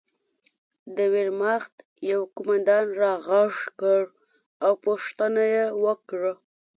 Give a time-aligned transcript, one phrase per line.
[0.95, 1.75] د ویرماخت
[2.11, 4.01] یوه قومندان را غږ کړ
[4.65, 6.33] او پوښتنه یې وکړه